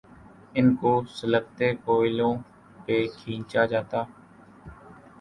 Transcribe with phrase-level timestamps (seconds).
[0.57, 2.33] ان کو سلگتے کوئلوں
[2.85, 3.99] پہ کھینچا جاتا۔